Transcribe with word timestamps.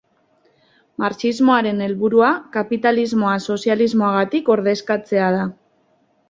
Marxismoaren 1.01 1.83
helburua, 1.87 2.29
kapitalismoa 2.55 3.35
sozialismoagatik 3.53 4.51
ordezkatzea 4.57 5.29
da. 5.39 5.45